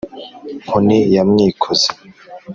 [0.61, 1.89] nkoni ya mwikozi,